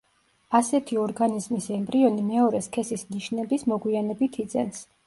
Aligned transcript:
ასეთი 0.59 0.97
ორგანიზმის 1.01 1.67
ემბრიონი 1.75 2.27
მეორე 2.33 2.65
სქესის 2.71 3.07
ნიშნების 3.13 3.71
მოგვიანებით 3.75 4.45
იძენს. 4.49 4.87